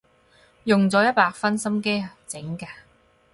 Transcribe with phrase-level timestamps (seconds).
[0.63, 2.67] 用咗一百分心機整㗎